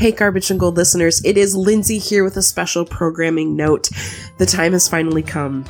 [0.00, 3.90] Hey, Garbage and Gold listeners, it is Lindsay here with a special programming note.
[4.38, 5.66] The time has finally come.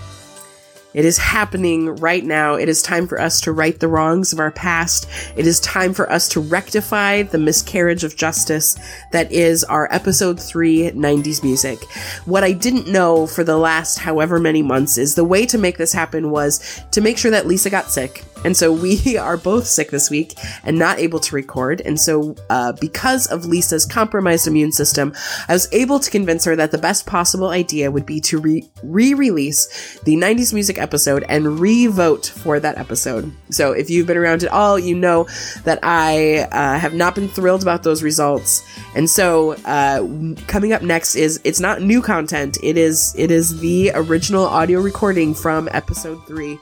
[0.92, 2.54] It is happening right now.
[2.54, 5.08] It is time for us to right the wrongs of our past.
[5.36, 8.76] It is time for us to rectify the miscarriage of justice
[9.12, 11.84] that is our episode 3 90s music.
[12.24, 15.78] What I didn't know for the last however many months is the way to make
[15.78, 19.66] this happen was to make sure that Lisa got sick and so we are both
[19.66, 20.34] sick this week
[20.64, 21.80] and not able to record.
[21.82, 25.14] And so, uh, because of Lisa's compromised immune system,
[25.48, 29.14] I was able to convince her that the best possible idea would be to re
[29.14, 33.32] release the 90s music episode and re vote for that episode.
[33.50, 35.28] So, if you've been around at all, you know
[35.64, 38.66] that I uh, have not been thrilled about those results.
[38.94, 42.58] And so, uh, coming up next is it's not new content.
[42.62, 46.58] It is it is the original audio recording from episode three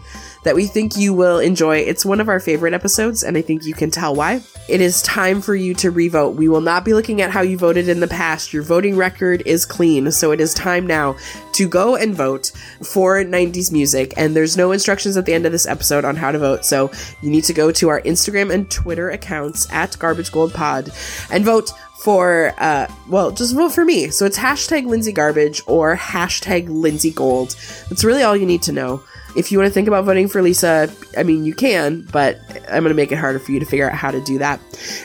[0.49, 1.77] that we think you will enjoy.
[1.77, 4.41] It's one of our favorite episodes, and I think you can tell why.
[4.67, 6.37] It is time for you to revote.
[6.37, 8.55] We will not be looking at how you voted in the past.
[8.55, 11.17] Your voting record is clean, so it is time now
[11.53, 12.47] to go and vote
[12.83, 14.15] for 90s music.
[14.17, 16.91] And there's no instructions at the end of this episode on how to vote, so
[17.21, 20.91] you need to go to our Instagram and Twitter accounts at Garbage Gold Pod
[21.31, 25.97] and vote for uh well just vote for me so it's hashtag lindsay garbage or
[25.97, 27.57] hashtag lindsay gold
[27.89, 29.03] that's really all you need to know
[29.39, 32.83] if you want to think about voting for Lisa, I mean, you can, but I'm
[32.83, 34.61] going to make it harder for you to figure out how to do that.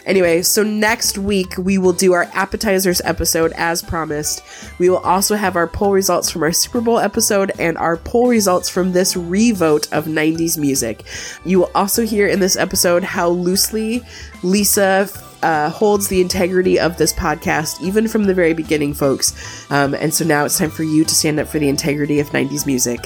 [0.07, 4.41] Anyway, so next week we will do our appetizers episode as promised.
[4.79, 8.27] We will also have our poll results from our Super Bowl episode and our poll
[8.27, 11.05] results from this revote of 90s music.
[11.45, 14.01] You will also hear in this episode how loosely
[14.41, 15.07] Lisa
[15.43, 19.69] uh, holds the integrity of this podcast, even from the very beginning, folks.
[19.69, 22.29] Um, and so now it's time for you to stand up for the integrity of
[22.29, 22.99] 90s music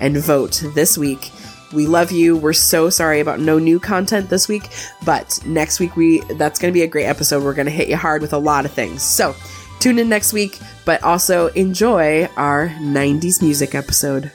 [0.00, 1.30] and vote this week.
[1.72, 2.36] We love you.
[2.36, 4.68] We're so sorry about no new content this week,
[5.04, 7.44] but next week we that's going to be a great episode.
[7.44, 9.02] We're going to hit you hard with a lot of things.
[9.02, 9.36] So,
[9.78, 14.32] tune in next week, but also enjoy our 90s music episode.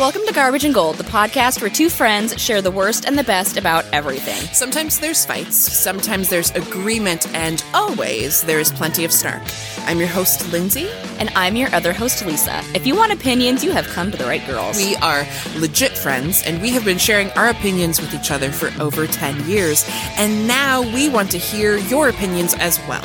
[0.00, 3.56] Welcome to Garbage and Gold, podcast where two friends share the worst and the best
[3.56, 4.40] about everything.
[4.54, 9.42] Sometimes there's fights, sometimes there's agreement, and always there is plenty of snark.
[9.86, 10.88] I'm your host, Lindsay.
[11.18, 12.62] And I'm your other host, Lisa.
[12.74, 14.78] If you want opinions, you have come to the right girls.
[14.78, 15.26] We are
[15.56, 19.46] legit friends, and we have been sharing our opinions with each other for over 10
[19.46, 19.84] years.
[20.16, 23.04] And now we want to hear your opinions as well.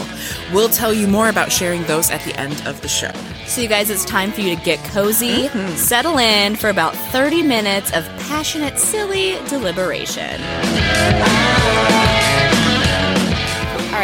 [0.53, 3.11] We'll tell you more about sharing those at the end of the show.
[3.47, 5.75] So, you guys, it's time for you to get cozy, mm-hmm.
[5.75, 10.41] settle in for about 30 minutes of passionate, silly deliberation.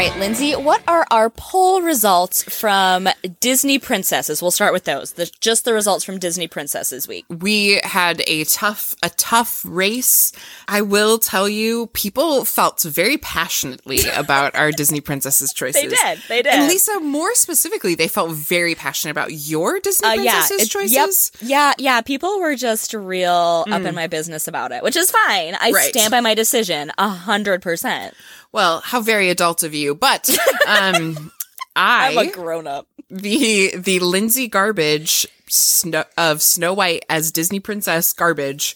[0.02, 3.08] Right, Lindsay, what are our poll results from
[3.40, 4.42] Disney princesses?
[4.42, 5.12] We'll start with those.
[5.14, 7.24] The, just the results from Disney princesses week.
[7.30, 10.32] We had a tough, a tough race.
[10.68, 15.84] I will tell you, people felt very passionately about our Disney princesses choices.
[15.84, 16.20] They did.
[16.28, 16.52] They did.
[16.52, 20.70] And Lisa, more specifically, they felt very passionate about your Disney uh, princesses yeah, it,
[20.72, 21.32] choices.
[21.42, 21.48] Yep.
[21.48, 22.02] Yeah, yeah.
[22.02, 23.72] People were just real mm.
[23.72, 23.98] up in mm.
[23.98, 25.56] my business about it, which is fine.
[25.60, 25.90] I right.
[25.90, 28.16] stand by my decision a hundred percent.
[28.52, 30.30] Well, how very adult of you, but
[30.68, 31.32] um,
[31.76, 32.88] I I'm a grown up.
[33.10, 38.76] The the Lindsay Garbage Snow, of Snow White as Disney Princess Garbage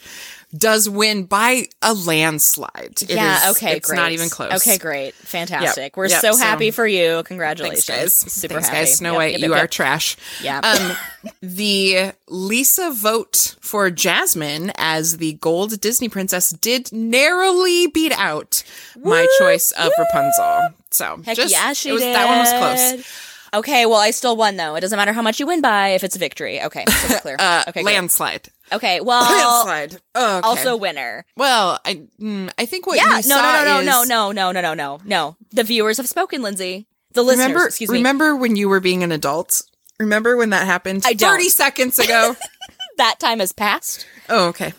[0.57, 3.01] does win by a landslide.
[3.01, 3.97] It yeah, is, okay, it's great.
[3.97, 4.53] not even close.
[4.53, 5.13] Okay, great.
[5.15, 5.93] Fantastic.
[5.93, 7.23] Yep, We're yep, so happy so, for you.
[7.25, 7.85] Congratulations.
[7.85, 8.33] Thanks, guys.
[8.33, 8.79] Super thanks, happy.
[8.85, 8.95] guys.
[8.95, 10.17] Snow yep, White, you are trash.
[10.41, 10.59] Yeah.
[10.59, 10.97] Um,
[11.41, 18.63] the Lisa vote for Jasmine as the gold Disney princess did narrowly beat out
[19.03, 20.03] my choice of yeah.
[20.03, 20.75] Rapunzel.
[20.91, 22.15] So Heck just yeah, she was, did.
[22.15, 23.31] that one was close.
[23.53, 24.75] Okay, well, I still won though.
[24.75, 26.61] It doesn't matter how much you win by if it's a victory.
[26.61, 27.37] Okay, so clear.
[27.39, 28.49] uh, okay, landslide.
[28.71, 30.01] Okay, well, landslide.
[30.15, 30.47] Oh, okay.
[30.47, 31.25] Also, winner.
[31.37, 33.85] Well, I mm, I think what yeah, you no, saw no, no, is...
[33.85, 35.37] no, no, no, no, no, no, no.
[35.51, 36.87] The viewers have spoken, Lindsay.
[37.13, 37.47] The listeners.
[37.47, 37.97] Remember, excuse me.
[37.99, 39.61] remember when you were being an adult?
[39.99, 41.03] Remember when that happened?
[41.05, 41.31] I don't.
[41.31, 42.35] Thirty seconds ago.
[42.97, 44.05] that time has passed.
[44.29, 44.73] Oh, okay.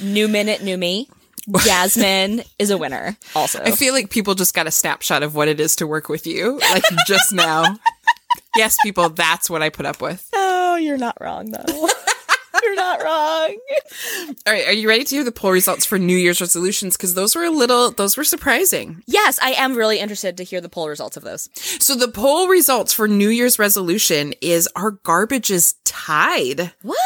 [0.00, 1.08] New minute, new me.
[1.64, 3.16] Jasmine is a winner.
[3.34, 6.08] Also, I feel like people just got a snapshot of what it is to work
[6.08, 7.76] with you, like just now.
[8.56, 10.28] yes, people, that's what I put up with.
[10.34, 11.88] Oh, you're not wrong though.
[12.62, 13.56] You're not wrong.
[14.46, 16.96] All right, are you ready to hear the poll results for New Year's resolutions?
[16.96, 19.02] Because those were a little, those were surprising.
[19.06, 21.48] Yes, I am really interested to hear the poll results of those.
[21.54, 26.72] So the poll results for New Year's resolution is our garbage is tied.
[26.82, 26.98] What?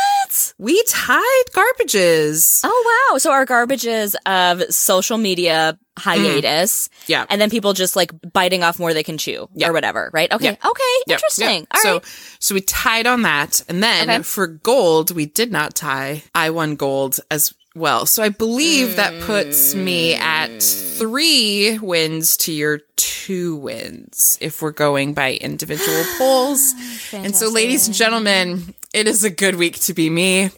[0.59, 2.61] We tied garbages.
[2.65, 3.19] Oh wow!
[3.19, 6.89] So our garbages of social media hiatus.
[6.89, 7.09] Mm.
[7.09, 7.27] Yeah.
[7.29, 9.69] And then people just like biting off more they can chew yeah.
[9.69, 10.33] or whatever, right?
[10.33, 10.45] Okay.
[10.45, 10.71] Yeah.
[10.71, 10.95] Okay.
[11.07, 11.15] Yeah.
[11.15, 11.67] Interesting.
[11.75, 12.05] All so, right.
[12.39, 13.63] so we tied on that.
[13.69, 14.23] And then okay.
[14.23, 16.23] for gold, we did not tie.
[16.35, 18.07] I won gold as well.
[18.07, 24.73] So I believe that puts me at three wins to your two wins if we're
[24.73, 26.75] going by individual polls.
[27.13, 30.51] And so, ladies and gentlemen, it is a good week to be me.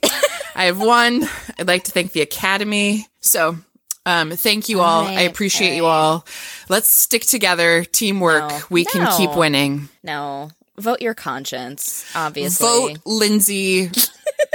[0.55, 1.29] I have won.
[1.59, 3.07] I'd like to thank the Academy.
[3.21, 3.57] So,
[4.05, 5.05] um, thank you all.
[5.05, 6.27] I right, appreciate you all.
[6.69, 7.85] Let's stick together.
[7.85, 8.51] Teamwork.
[8.51, 8.61] No.
[8.71, 9.89] we can keep winning.
[10.03, 12.05] No, vote your conscience.
[12.15, 13.89] Obviously, Vote Lindsay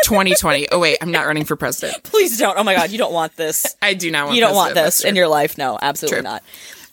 [0.03, 0.69] 2020.
[0.71, 2.03] Oh, wait, I'm not running for president.
[2.03, 2.57] Please don't.
[2.57, 3.75] Oh my god, you don't want this.
[3.81, 4.35] I do not want this.
[4.35, 5.57] you don't want this in your life.
[5.57, 6.24] No, absolutely True.
[6.24, 6.44] not.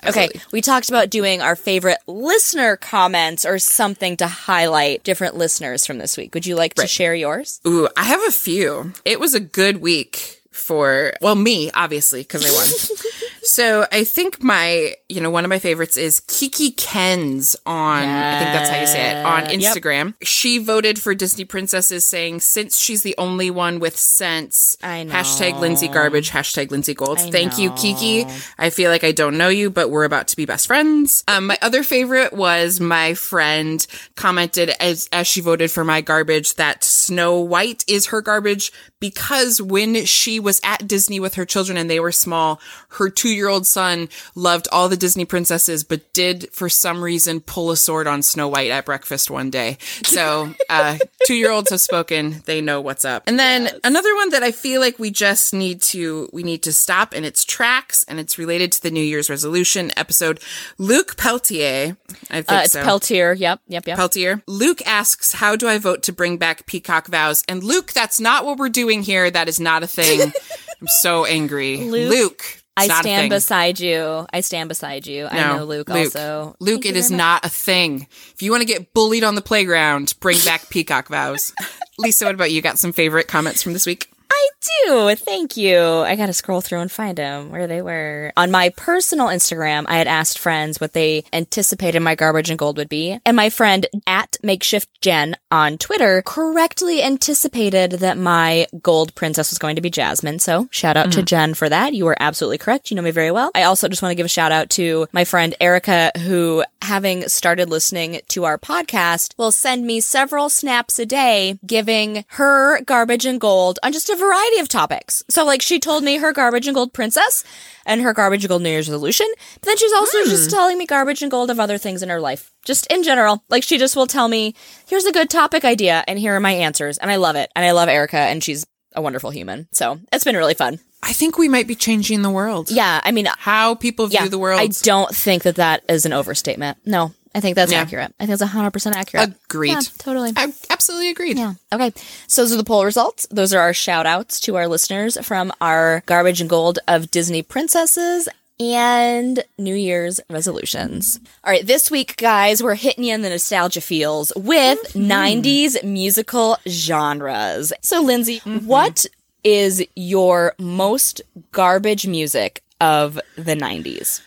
[0.05, 0.41] Absolutely.
[0.41, 5.87] Okay, we talked about doing our favorite listener comments or something to highlight different listeners
[5.87, 6.35] from this week.
[6.35, 7.61] Would you like to share yours?
[7.67, 8.93] Ooh, I have a few.
[9.05, 12.99] It was a good week for, well, me, obviously, because I won.
[13.43, 18.39] so I think my, you know, one of my favorites is Kiki Kens on, I
[18.39, 19.51] think that's how you say it, on Yeah.
[19.51, 19.77] Yep.
[19.77, 20.15] Instagram.
[20.23, 25.13] She voted for Disney Princesses saying, since she's the only one with sense, I know.
[25.15, 27.19] hashtag Lindsay Garbage, hashtag Lindsay Gold.
[27.19, 27.71] I Thank you.
[27.73, 28.27] Kiki.
[28.59, 31.23] I feel like I don't know you, but we're about to be best friends.
[31.29, 33.87] Um, my other favorite was my friend
[34.17, 39.61] commented as, as she voted for my garbage that Snow White is her garbage because
[39.61, 42.61] when she was at Disney with her children and they were small,
[42.91, 47.43] her two year old son loved all the Disney princesses, but did for some reason
[47.43, 49.77] pull a sword on Snow White at breakfast one day.
[50.07, 50.97] So, uh,
[51.27, 52.41] two year olds have spoken.
[52.47, 53.25] They know what's up.
[53.27, 56.73] And then another one that I feel like we just need to, we need to
[56.73, 60.41] stop in its tracks and it's related to the New Year's resolution episode.
[60.79, 61.99] Luke Peltier,
[62.31, 62.83] I think Uh, it's so.
[62.83, 63.35] Peltier.
[63.35, 63.97] Yep, yep, yep.
[63.99, 64.43] Peltier.
[64.47, 67.45] Luke asks, How do I vote to bring back peacock vows?
[67.47, 69.31] And Luke, that's not what we're doing here.
[69.31, 70.33] That is not a thing.
[70.81, 71.77] I'm so angry.
[71.77, 74.27] Luke, Luke, it's I stand beside you.
[74.33, 75.27] I stand beside you.
[75.27, 76.57] I know Luke, also.
[76.59, 77.25] Luke, Thank it you is very much.
[77.25, 78.07] not a thing.
[78.35, 81.55] If you want to get bullied on the playground, bring back peacock vows.
[81.99, 82.61] Lisa, what about you?
[82.63, 84.11] Got some favorite comments from this week?
[84.31, 85.15] I do.
[85.17, 85.81] Thank you.
[85.81, 88.33] I got to scroll through and find them where they were.
[88.37, 92.77] On my personal Instagram, I had asked friends what they anticipated my garbage and gold
[92.77, 93.19] would be.
[93.25, 99.59] And my friend at makeshift Jen on Twitter correctly anticipated that my gold princess was
[99.59, 100.39] going to be Jasmine.
[100.39, 101.27] So shout out to mm.
[101.27, 101.95] Jen for that.
[101.95, 102.91] You were absolutely correct.
[102.91, 103.51] You know me very well.
[103.55, 107.29] I also just want to give a shout out to my friend Erica, who having
[107.29, 113.25] started listening to our podcast will send me several snaps a day giving her garbage
[113.25, 115.23] and gold on just a variety of topics.
[115.29, 117.45] So like she told me her garbage and gold princess
[117.87, 119.27] and her garbage and gold New Year's resolution,
[119.61, 120.31] but then she's also hmm.
[120.31, 122.53] just telling me garbage and gold of other things in her life.
[122.65, 123.45] Just in general.
[123.49, 124.55] Like she just will tell me,
[124.87, 126.99] here's a good topic idea and here are my answers.
[126.99, 127.51] And I love it.
[127.55, 129.69] And I love Erica and she's a wonderful human.
[129.73, 130.79] So it's been really fun.
[131.03, 132.71] I think we might be changing the world.
[132.71, 133.01] Yeah.
[133.05, 134.61] I mean, How people view yeah, the world.
[134.61, 136.79] I don't think that that is an overstatement.
[136.87, 137.81] No, I think that's Yeah.
[137.81, 138.15] accurate.
[138.21, 139.33] I think it's 100% accurate.
[139.47, 139.73] Agreed.
[139.73, 140.33] Yeah, totally.
[140.37, 141.37] I absolutely agreed.
[141.37, 141.55] Yeah.
[141.73, 141.93] Okay.
[142.29, 143.27] So those are the poll results.
[143.31, 147.43] Those are our shout outs to our listeners from our garbage and gold of Disney
[147.43, 148.29] princesses
[148.61, 151.19] and New Year's resolutions.
[151.43, 151.67] All right.
[151.67, 155.11] This week, guys, we're hitting you in the nostalgia feels with mm-hmm.
[155.11, 157.73] 90s musical genres.
[157.81, 158.67] So, Lindsay, mm-hmm.
[158.67, 159.07] what
[159.43, 161.21] is your most
[161.53, 164.21] garbage music of the 90s?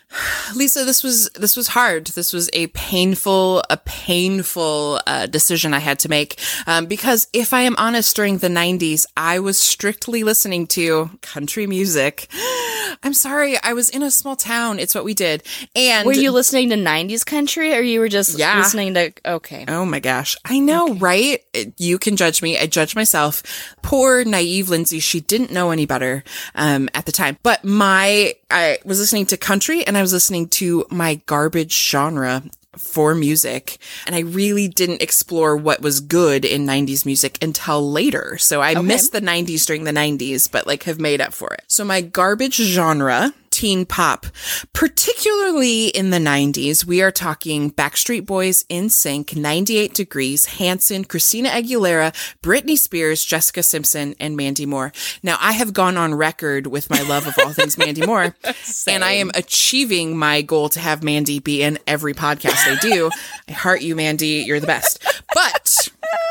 [0.55, 2.07] Lisa, this was this was hard.
[2.07, 7.53] This was a painful, a painful uh, decision I had to make um, because, if
[7.53, 12.29] I am honest, during the '90s, I was strictly listening to country music.
[13.03, 14.79] I'm sorry, I was in a small town.
[14.79, 15.43] It's what we did,
[15.75, 18.57] and Were you listening to 90s country or you were just Yeah.
[18.57, 19.11] listening to.
[19.25, 19.65] Okay.
[19.67, 20.35] Oh my gosh.
[20.45, 21.41] I know, right?
[21.77, 22.57] You can judge me.
[22.57, 23.43] I judge myself.
[23.83, 24.99] Poor naive Lindsay.
[24.99, 26.23] She didn't know any better,
[26.55, 27.37] um, at the time.
[27.43, 32.43] But my, I was listening to country and I was listening to my garbage genre
[32.77, 33.77] for music.
[34.05, 38.37] And I really didn't explore what was good in 90s music until later.
[38.37, 41.63] So I missed the 90s during the 90s, but like have made up for it.
[41.67, 44.27] So my garbage genre teen pop,
[44.71, 46.85] particularly in the 90s.
[46.85, 54.13] We are talking Backstreet Boys, NSYNC, 98 Degrees, Hanson, Christina Aguilera, Britney Spears, Jessica Simpson,
[54.19, 54.93] and Mandy Moore.
[55.23, 58.35] Now, I have gone on record with my love of all things Mandy Moore,
[58.87, 63.09] and I am achieving my goal to have Mandy be in every podcast I do.
[63.49, 64.43] I heart you, Mandy.
[64.45, 65.03] You're the best.
[65.33, 65.89] But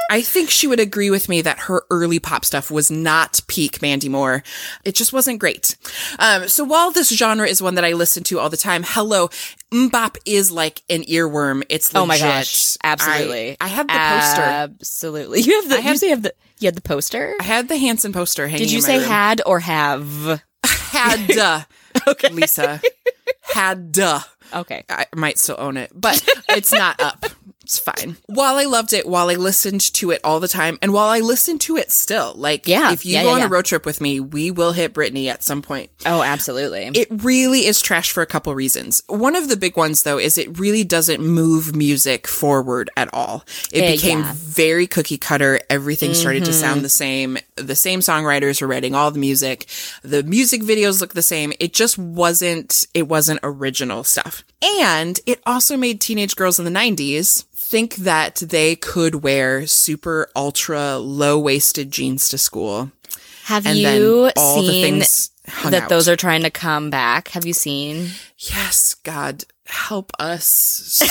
[0.09, 3.83] I think she would agree with me that her early pop stuff was not peak
[3.83, 4.45] Mandy Moore.
[4.85, 5.77] It just wasn't great.
[6.21, 9.29] Um, so while this genre is one that I listen to all the time, hello,
[9.73, 11.65] MMMBop is like an earworm.
[11.69, 12.03] It's legit.
[12.03, 13.57] Oh my gosh, absolutely.
[13.61, 14.43] I, I had the poster.
[14.43, 15.41] Absolutely.
[15.47, 15.77] You have the.
[15.77, 16.35] I had- you have the.
[16.61, 17.35] You had the poster.
[17.41, 18.67] I had the Hanson poster hanging.
[18.67, 19.09] Did you say room.
[19.09, 20.43] had or have?
[20.65, 21.31] had?
[21.39, 21.61] uh,
[22.09, 22.29] Okay.
[22.31, 22.81] Lisa
[23.43, 23.99] had.
[23.99, 24.21] uh,
[24.55, 24.85] Okay.
[24.89, 27.27] I might still own it, but it's not up.
[27.67, 28.17] It's fine.
[28.27, 31.19] While I loved it, while I listened to it all the time, and while I
[31.19, 32.93] listen to it still, like, Yeah.
[32.93, 33.47] if you Yeah, go yeah, on yeah.
[33.47, 35.91] a road trip with me, we will hit Britney at some point.
[36.07, 36.89] Oh, absolutely.
[36.95, 39.03] It really is trash for a couple reasons.
[39.09, 43.45] One of the big ones, though, is it really doesn't move music forward at all.
[43.73, 45.59] It Eh, became very cookie cutter.
[45.69, 47.37] Everything started to sound the same.
[47.57, 49.67] The same songwriters were writing all the music.
[50.05, 51.53] The music videos look the same.
[51.59, 54.45] It just wasn't, it wasn't original stuff.
[54.63, 60.29] And it also made teenage girls in the 90s think that they could wear super
[60.37, 62.91] ultra low waisted jeans to school.
[63.45, 65.89] Have And you the seen things hung that out.
[65.89, 67.29] those are trying to come back?
[67.29, 68.11] Have you seen?
[68.39, 71.03] Yes, God, help us.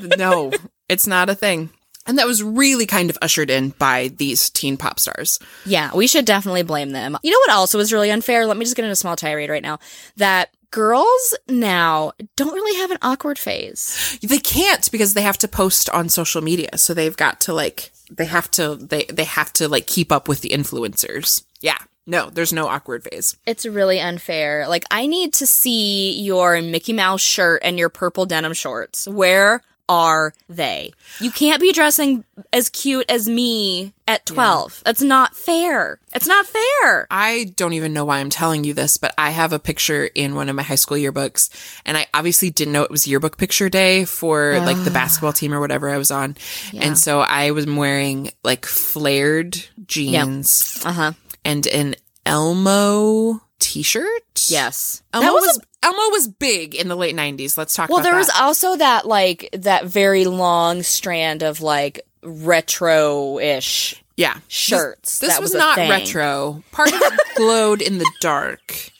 [0.18, 0.52] no,
[0.88, 1.70] it's not a thing.
[2.06, 5.38] And that was really kind of ushered in by these teen pop stars.
[5.64, 7.16] Yeah, we should definitely blame them.
[7.22, 8.44] You know what also was really unfair?
[8.46, 9.78] Let me just get into a small tirade right now.
[10.16, 14.18] That girls now don't really have an awkward phase.
[14.20, 16.76] They can't because they have to post on social media.
[16.76, 20.26] So they've got to like they have to they they have to like keep up
[20.26, 21.44] with the influencers.
[21.60, 21.78] Yeah.
[22.04, 23.36] No, there's no awkward phase.
[23.46, 24.66] It's really unfair.
[24.66, 29.06] Like, I need to see your Mickey Mouse shirt and your purple denim shorts.
[29.06, 29.62] Where
[29.92, 30.92] are they?
[31.20, 34.82] You can't be dressing as cute as me at 12.
[34.84, 35.98] That's not fair.
[36.14, 37.06] It's not fair.
[37.10, 40.34] I don't even know why I'm telling you this, but I have a picture in
[40.34, 41.50] one of my high school yearbooks,
[41.84, 45.52] and I obviously didn't know it was yearbook picture day for like the basketball team
[45.52, 46.36] or whatever I was on.
[46.78, 51.12] And so I was wearing like flared jeans Uh huh.
[51.44, 51.94] and an
[52.24, 54.46] Elmo t-shirt.
[54.48, 55.02] Yes.
[55.12, 57.56] Elmo that was, was, a- Elmo was big in the late 90s.
[57.56, 63.38] Let's talk well, there was also that, like, that very long strand of, like, retro
[63.38, 64.38] ish yeah.
[64.48, 65.18] shirts.
[65.18, 65.90] This that was, was, not thing.
[65.90, 66.62] retro.
[66.72, 68.90] Part of it glowed in the dark.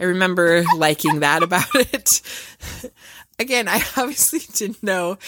[0.00, 2.22] I remember liking that about it.
[3.42, 5.18] Again, I obviously didn't know.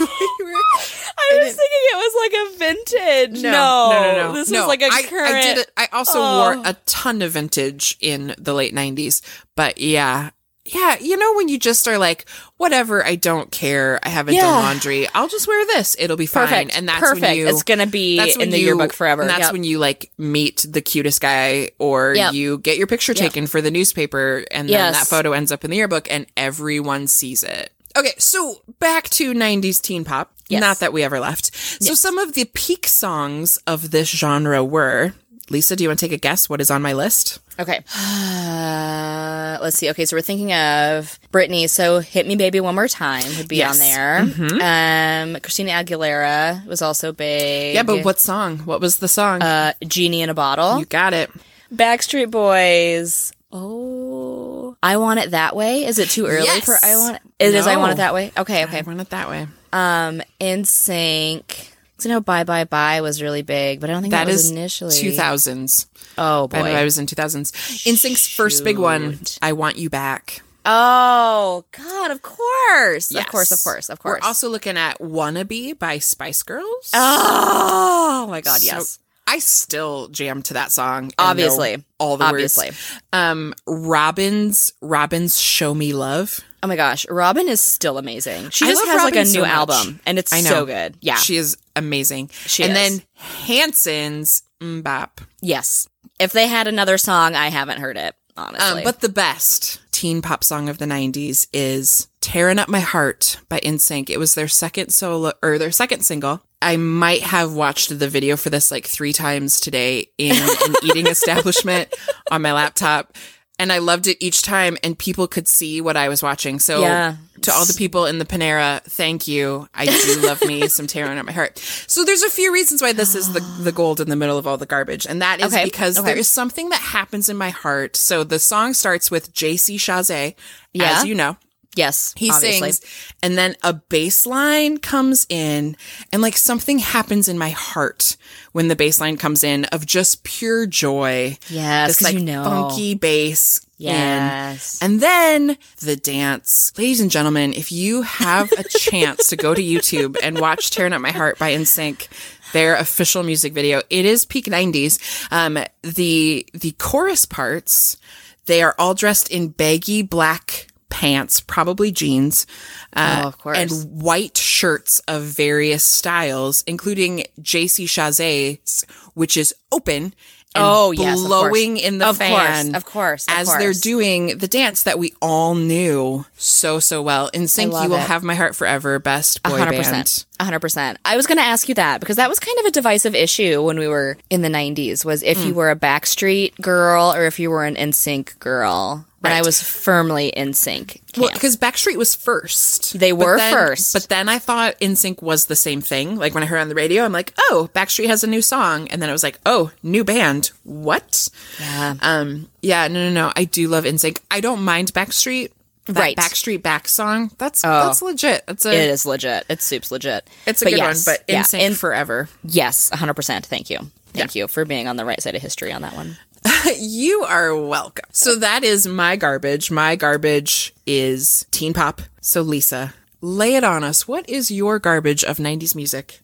[0.00, 3.42] we I was thinking it was like a vintage.
[3.42, 4.32] No, no, no, no.
[4.32, 5.34] This No, was like a I, current.
[5.36, 5.70] I did it.
[5.76, 6.54] I also Oh.
[6.56, 9.20] wore a ton of vintage in the late '90s,
[9.56, 10.30] but yeah,
[10.74, 10.96] yeah.
[11.00, 13.98] You know when you just are like, whatever, I don't care.
[14.02, 14.42] I haven't Yeah.
[14.42, 15.08] done laundry.
[15.14, 15.96] I'll just wear this.
[15.98, 16.46] It'll be fine.
[16.48, 16.76] Perfect.
[16.76, 17.22] And that's perfect.
[17.22, 17.48] when you.
[17.48, 19.22] it's gonna be that's in the you- yearbook forever.
[19.22, 19.52] And that's Yep.
[19.52, 22.34] when you like meet the cutest guy, or Yep.
[22.34, 25.70] you get your picture taken for the newspaper, and then that photo ends up in
[25.70, 27.72] the yearbook, and everyone sees it.
[27.96, 30.32] Okay, so back to '90s teen pop.
[30.48, 30.60] Yes.
[30.60, 31.50] Not that we ever left.
[31.82, 35.14] So some of the peak songs of this genre were.
[35.50, 36.48] Lisa, do you want to take a guess?
[36.48, 37.40] What is on my list?
[37.58, 37.82] Okay.
[37.94, 39.90] Uh, let's see.
[39.90, 41.68] Okay, so we're thinking of Britney.
[41.68, 43.80] So "Hit Me, Baby, One More Time" would be Yes.
[43.80, 44.42] Mm-hmm.
[44.42, 45.22] on there.
[45.34, 47.74] Um, Christina Aguilera was also big.
[47.74, 48.58] Yeah, but what song?
[48.60, 49.42] What was the song?
[49.42, 51.30] Uh, "Genie in a Bottle." you got it.
[51.74, 53.32] Backstreet Boys.
[53.52, 55.84] Oh, I want it that way.
[55.84, 56.64] Is it too early Yes.
[56.64, 57.22] for I want it?
[57.40, 58.30] It is I want it that way.
[58.38, 58.78] Okay, okay.
[58.78, 59.48] I run it that way.
[59.72, 61.70] Um, NSYNC.
[62.02, 64.46] So know bye bye bye was really big, but I don't think that, That was
[64.46, 65.86] is initially 2000s.
[66.18, 67.52] Oh By the way, I was in 2000s.
[67.86, 70.42] NSYNC's first big one, I Want You Back.
[70.64, 73.24] Oh God, of course, Yes.
[73.24, 74.20] of course, of course, of course.
[74.22, 76.90] We're also looking at Wannabe by Spice Girls.
[76.94, 78.98] oh my God, So yes,
[79.30, 81.12] I still jam to that song.
[81.16, 81.84] Obviously.
[82.00, 82.66] all the obviously.
[82.66, 83.00] words.
[83.12, 86.40] Um, Robyn's Robyn's Show Me Love.
[86.64, 88.50] Oh my gosh, Robyn is still amazing.
[88.50, 90.96] She I just has like a new album, and it's so good.
[91.00, 92.28] Yeah, she is amazing.
[92.28, 92.76] She and is.
[92.76, 95.24] then Hanson's MMMBop.
[95.40, 95.88] yes.
[96.18, 98.80] If they had another song, I haven't heard it honestly.
[98.80, 103.36] Um, but the best teen pop song of the 90s is Tearing Up My Heart
[103.50, 104.08] by NSYNC.
[104.08, 106.40] It was their second solo or their second single.
[106.62, 111.06] I might have watched the video for this like three times today in an eating
[111.06, 111.94] establishment
[112.30, 113.14] on my laptop.
[113.60, 116.58] And I loved it each time, and people could see what I was watching.
[116.58, 117.16] So, Yeah.
[117.42, 119.68] to all the people in the Panera, thank you.
[119.74, 121.58] I do love me some tearing up my heart.
[121.86, 124.46] So, there's a few reasons why this is the, the gold in the middle of
[124.46, 125.06] all the garbage.
[125.06, 126.06] And that is Okay, because okay.
[126.06, 127.96] there is something that happens in my heart.
[127.96, 130.34] So, the song starts with JC Chasez,
[130.72, 130.98] Yeah.
[130.98, 131.36] as you know.
[131.76, 132.72] Yes, He obviously.
[132.72, 135.76] sings, and then a bass line comes in,
[136.12, 138.16] and like something happens in my heart
[138.52, 141.36] when the bass line comes in of just pure joy.
[141.48, 142.44] Yes, this like you know.
[142.44, 143.60] funky bass.
[143.78, 143.86] in.
[143.86, 144.78] Yes.
[144.82, 146.70] And then the dance.
[146.76, 150.92] Ladies and gentlemen, if you have a chance to go to YouTube and watch Tearing
[150.92, 152.06] Up My Heart by NSYNC,
[152.52, 154.98] their official music video, it is peak 90s.
[155.32, 157.96] Um, the, the chorus parts,
[158.44, 162.46] they are all dressed in baggy black pants, probably jeans.
[162.92, 163.56] Uh, Oh, of course.
[163.58, 170.12] And white shirts of various styles, including JC Chasez's, which is open
[170.52, 171.26] and Oh, yes, course.
[171.28, 172.74] blowing in the Of course, fan.
[172.74, 177.30] of course, of as they're doing the dance that we all knew so so well.
[177.32, 178.08] NSYNC, you will it.
[178.08, 178.98] have my heart forever.
[178.98, 179.76] Best boy hundred band.
[179.84, 180.98] percent, hundred percent.
[181.04, 183.62] I was going to ask you that because that was kind of a divisive issue
[183.62, 185.04] when we were in the '90s.
[185.04, 185.46] Was if Mm.
[185.46, 189.62] you were a Backstreet girl or if you were an NSYNC girl, and I was
[189.62, 191.18] firmly NSYNC.
[191.18, 192.98] Well, because Backstreet was first.
[192.98, 193.92] They But were then- first.
[193.92, 196.16] But then I thought NSYNC was the same thing.
[196.16, 198.88] Like when I heard on the radio, I'm like, oh, Backstreet has a new song.
[198.88, 200.50] And then I was like, oh, new band.
[200.64, 201.28] What?
[201.58, 201.94] Yeah.
[202.00, 203.32] Um, yeah, no, no, no.
[203.36, 204.20] I do love NSYNC.
[204.30, 205.50] I don't mind Backstreet.
[205.86, 206.16] That Right.
[206.16, 207.32] Backstreet Back song.
[207.38, 207.86] That's Oh.
[207.86, 208.44] that's legit.
[208.46, 209.44] That's a it is legit.
[209.48, 210.28] It's soups legit.
[210.46, 211.16] it's a But good yes, one.
[211.16, 212.28] But yeah, NSYNC in- forever.
[212.44, 213.46] yes, hundred percent.
[213.46, 213.90] Thank you.
[214.12, 216.16] Thank you for being on the right side of history on that one.
[216.78, 218.04] You are welcome.
[218.12, 219.70] So that is my garbage.
[219.70, 222.00] My garbage is teen pop.
[222.20, 224.06] So Lisa, lay it on us.
[224.06, 226.20] What is your garbage of 90s music?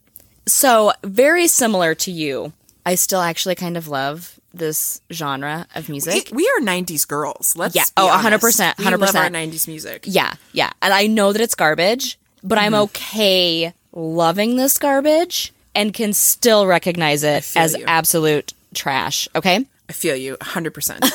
[0.46, 2.52] So, very similar to you,
[2.85, 6.30] I still actually kind of love this genre of music.
[6.32, 7.56] We are 90s girls.
[7.56, 7.82] Let's Yeah.
[7.96, 8.44] Oh, honest.
[8.44, 9.32] 100%, We love our 100%.
[9.32, 10.04] 90s music.
[10.06, 10.70] yeah, yeah.
[10.80, 12.82] And I know that it's garbage, but I'm mm-hmm.
[12.82, 17.85] okay loving this garbage and can still recognize it as you.
[17.87, 19.28] absolute trash.
[19.35, 19.66] Okay.
[19.88, 21.11] I feel you 100%.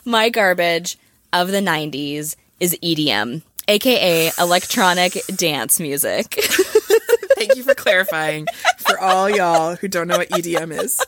[0.04, 0.98] My garbage
[1.32, 6.34] of the 90s is EDM, aka electronic dance music.
[7.36, 8.46] Thank you for clarifying
[8.78, 11.00] for all y'all who don't know what EDM is.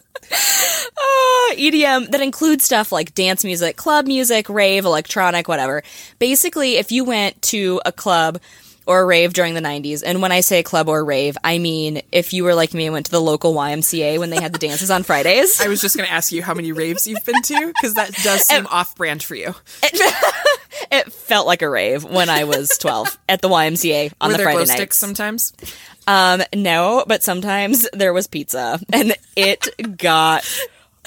[0.97, 5.83] Ah, EDM that includes stuff like dance music, club music, rave, electronic, whatever.
[6.19, 8.39] Basically, if you went to a club
[8.91, 12.33] or rave during the 90s, and when I say club or rave, I mean if
[12.33, 14.91] you were like me and went to the local YMCA when they had the dances
[14.91, 15.61] on Fridays.
[15.61, 18.13] I was just going to ask you how many raves you've been to because that
[18.25, 19.55] does seem off brand for you.
[19.83, 24.43] it felt like a rave when I was 12 at the YMCA on Were the
[24.43, 24.73] Friday glow nights.
[24.73, 25.53] sticks sometimes?
[26.09, 30.45] Um, no, but sometimes there was pizza and it got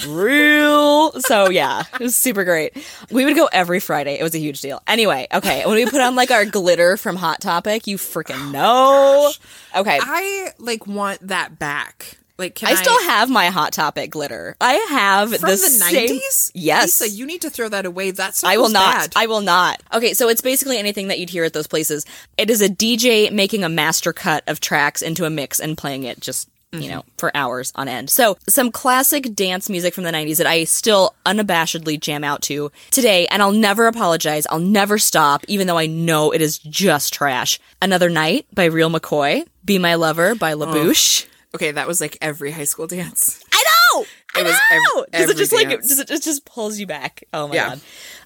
[0.08, 1.12] real.
[1.22, 2.76] So yeah, it was super great.
[3.12, 4.20] We would go every Friday.
[4.20, 4.82] It was a huge deal.
[4.88, 5.66] Anyway, okay.
[5.66, 9.80] When we put on like our glitter from Hot Topic, you freaking oh know.
[9.82, 10.00] Okay.
[10.02, 12.18] I like want that back.
[12.38, 14.56] Like, can I I, still have my Hot Topic glitter.
[14.60, 16.52] I have from the, nineties?
[16.56, 17.00] Yes.
[17.00, 18.10] Lisa, you need to throw that away.
[18.12, 19.14] That's I will not.
[19.16, 19.82] I will not.
[19.94, 22.06] Okay, so it's basically anything that you'd hear at those places.
[22.38, 26.04] It is a DJ making a master cut of tracks into a mix and playing
[26.04, 27.10] it just, you know, mm-hmm.
[27.18, 28.10] for hours on end.
[28.10, 32.72] So, some classic dance music from the 90s that I still unabashedly jam out to
[32.92, 34.46] today, and I'll never apologize.
[34.50, 37.60] I'll never stop, even though I know it is just trash.
[37.82, 39.44] Another Night by Real McCoy.
[39.66, 40.58] Be My Lover by oh.
[40.58, 41.26] La Bouche.
[41.56, 43.44] okay, that was like every high school dance.
[43.54, 43.64] I
[43.96, 44.06] know.
[44.36, 45.06] I It was know.
[45.14, 47.24] ev- Does it just like does it, it just pulls you back?
[47.32, 47.70] Oh my Yeah.
[47.70, 47.82] god.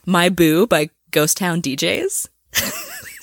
[0.06, 2.30] My Boo by Ghost Town DJs.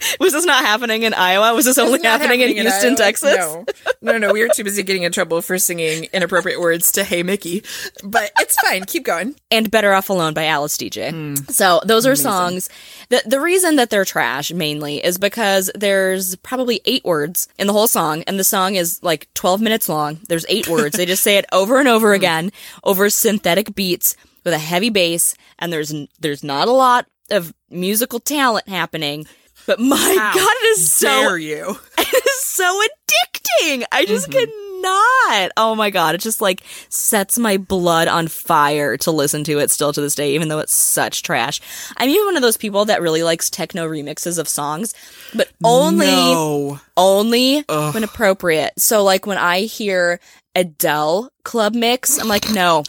[0.20, 1.54] Was this not happening in Iowa?
[1.54, 2.94] Was this only Not happening, in Houston.
[2.96, 3.36] Texas?
[3.36, 3.64] No,
[4.00, 4.32] no, no.
[4.32, 7.64] We were too busy getting in trouble for singing inappropriate words to "Hey Mickey,"
[8.04, 8.84] but it's fine.
[8.84, 9.34] Keep going.
[9.50, 11.10] And Better Off Alone by Alice Deejay.
[11.10, 11.50] Mm.
[11.50, 12.68] So those are songs.
[13.08, 17.72] The the reason that they're trash mainly is because there's probably eight words in the
[17.72, 20.20] whole song, and the song is like twelve minutes long.
[20.28, 20.96] There's eight words.
[20.96, 21.92] They just say it over and Mm.
[21.92, 22.52] over again
[22.84, 28.20] over synthetic beats with a heavy bass, and there's there's not a lot of musical
[28.20, 29.26] talent happening.
[29.68, 31.78] But my How god, it is so Dare you?
[31.98, 33.84] it is so addicting.
[33.92, 34.32] I just Mm-hmm.
[34.32, 35.52] cannot.
[35.56, 39.70] Oh my god, it just like sets my blood on fire to listen to it
[39.70, 41.60] still to this day, even though it's such trash.
[41.98, 44.94] I'm even one of those people that really likes techno remixes of songs,
[45.34, 46.80] but only No.
[46.96, 47.60] only
[47.92, 48.72] when appropriate.
[48.78, 50.18] So like when I hear
[50.54, 52.84] Adele club mix, I'm like, no.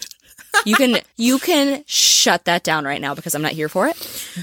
[0.66, 3.96] You can you can shut that down right now because I'm not here for it.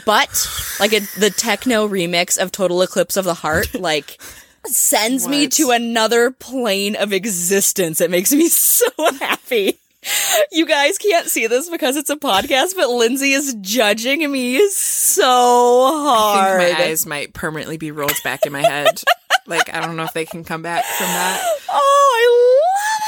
[0.05, 0.49] But
[0.81, 4.19] like a, the techno remix of Total Eclipse of the Heart, like
[4.65, 8.01] sends me to another plane of existence.
[8.01, 8.87] It makes me so
[9.21, 9.79] happy.
[10.53, 15.25] You guys can't see this because it's a podcast, but Lindsay is judging me so
[15.25, 16.61] I hard.
[16.61, 19.03] think my eyes might permanently be rolled back in my head.
[19.47, 21.41] like I don't know if they can come back from that.
[21.69, 23.06] Oh, I love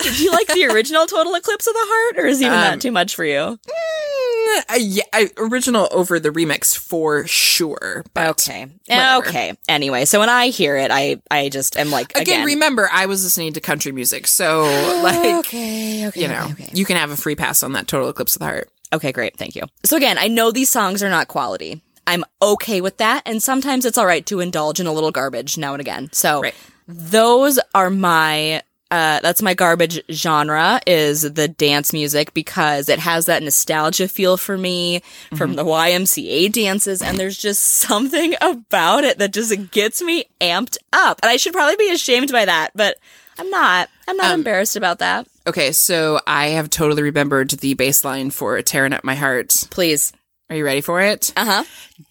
[0.00, 2.80] Do you like the original Total Eclipse of the Heart, or is even Um, that
[2.80, 3.58] too much for you?
[3.68, 8.04] Mm, yeah, I, original over the remix for sure.
[8.14, 9.28] But Okay, whatever.
[9.28, 9.52] okay.
[9.68, 12.44] Anyway, so when I hear it, I I just am like Again, again.
[12.46, 14.62] remember I was listening to country music, so
[15.02, 16.70] like okay, okay, you know, okay, okay.
[16.74, 18.70] you can have a free pass on that Total Eclipse of the Heart.
[18.92, 19.36] Okay, great.
[19.36, 19.62] Thank you.
[19.84, 21.82] So again, I know these songs are not quality.
[22.06, 25.58] I'm okay with that, and sometimes it's all right to indulge in a little garbage
[25.58, 26.08] now and again.
[26.12, 26.54] So Right.
[26.86, 33.26] those are my uh that's my garbage genre is the dance music because it has
[33.26, 35.02] that nostalgia feel for me
[35.36, 40.78] from the YMCA dances and there's just something about it that just gets me amped
[40.92, 41.20] up.
[41.22, 42.96] And I should probably be ashamed by that, but
[43.38, 43.88] I'm not.
[44.08, 45.28] I'm not embarrassed about that.
[45.46, 49.68] Okay, so I have totally remembered the bass line for Tearing Up My Heart.
[49.70, 50.12] Please.
[50.50, 51.32] Are you ready for it?
[51.36, 51.64] Uh huh.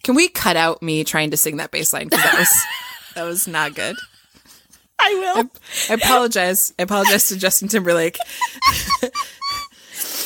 [0.04, 2.08] Can we cut out me trying to sing that bass line?
[2.08, 2.64] Because that was,
[3.14, 3.96] that was not good.
[5.00, 5.50] I will.
[5.90, 6.74] I apologize.
[6.78, 8.18] I apologize to Justin Timberlake.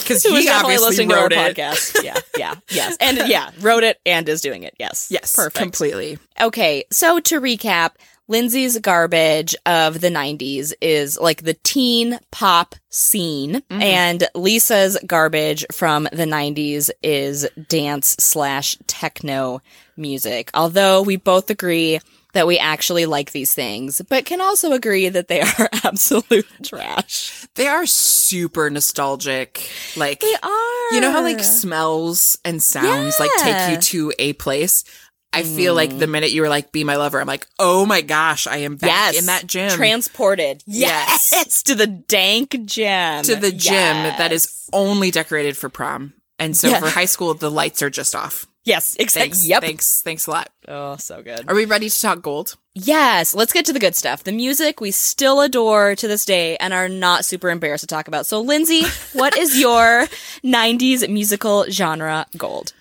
[0.03, 1.57] Because he definitely obviously listening to our wrote it.
[1.57, 2.03] podcast.
[2.03, 2.97] Yeah, yeah, yes.
[3.01, 4.75] And yeah, wrote it and is doing it.
[4.79, 5.09] Yes.
[5.11, 5.57] Yes, Perfect.
[5.57, 6.19] completely.
[6.41, 7.93] Okay, so to recap,
[8.29, 13.83] Lindsay's garbage of the 90s is like the teen pop scene, mm-hmm.
[13.83, 19.61] and Lisa's garbage from the 90s is dance slash techno
[19.97, 20.51] music.
[20.55, 22.01] Although we both agree
[22.33, 27.47] that we actually like these things, but can also agree that they are absolute trash.
[27.55, 29.71] They are super nostalgic.
[29.97, 30.93] Like They are.
[30.93, 34.85] You know how like smells and sounds like take you to a place?
[35.35, 36.11] I feel like the mm.
[36.11, 39.15] minute you were like, be my lover, I'm like, oh my gosh, I am back
[39.15, 39.71] yes, in that gym.
[39.71, 40.63] transported.
[40.67, 41.31] Yes.
[41.33, 43.23] Yes, to the dank gym.
[43.25, 46.13] to the gym that is only decorated for prom.
[46.39, 46.81] And so Yeah.
[46.81, 48.47] for high school, the lights are just off.
[48.65, 49.31] Yes, exactly.
[49.31, 49.47] Thanks.
[49.47, 49.63] Yep.
[49.63, 50.03] Thanks.
[50.03, 50.51] Thanks a lot.
[50.69, 51.49] Oh, so good.
[51.49, 52.57] Are we ready to talk gold?
[52.75, 54.25] Yes, let's get to the good stuff.
[54.25, 58.09] The music we still adore to this day and are not super embarrassed to talk
[58.09, 58.27] about.
[58.27, 60.07] So, Lindsay, what is your
[60.45, 62.73] 90s musical genre gold?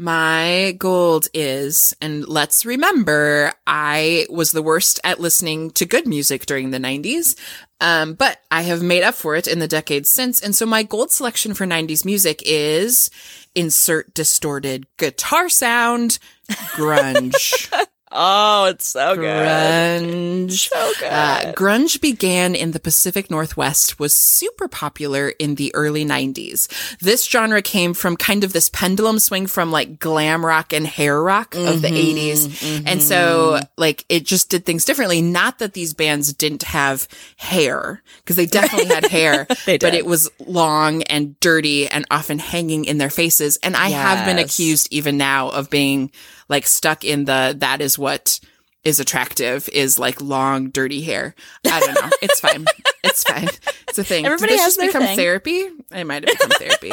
[0.00, 6.46] My gold is, and let's remember, I was the worst at listening to good music
[6.46, 7.34] during the 90s.
[7.80, 10.40] Um, but I have made up for it in the decades since.
[10.40, 13.10] And so my gold selection for 90s music is
[13.54, 17.72] insert distorted guitar sound, grunge.
[18.10, 20.68] Oh, it's so grunge.
[20.68, 21.12] So good.
[21.12, 26.98] Uh, grunge began in the Pacific Northwest, was super popular in the early 90s.
[27.00, 31.20] This genre came from kind of this pendulum swing from like glam rock and hair
[31.22, 32.82] rock of the 80s.
[32.86, 35.20] And so like it just did things differently.
[35.20, 40.06] Not that these bands didn't have hair, because they definitely had hair, They but it
[40.06, 43.58] was long and dirty and often hanging in their faces.
[43.62, 46.10] And I have been accused even now of being
[46.48, 48.40] like stuck in the that is what
[48.84, 51.34] is attractive is like long dirty hair.
[51.66, 52.10] I don't know.
[52.22, 52.66] It's fine.
[53.04, 53.48] It's fine.
[53.88, 54.24] It's a thing.
[54.26, 55.16] Everybody Did this has just become thing.
[55.16, 55.68] therapy?
[55.92, 56.90] It might have become therapy.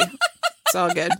[0.66, 1.12] It's all good.